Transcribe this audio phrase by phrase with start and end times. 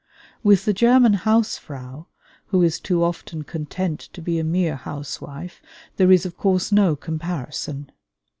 [0.41, 2.07] With the German haus frau,
[2.47, 5.61] who is too often content to be a mere housewife,
[5.97, 7.91] there is of course no comparison.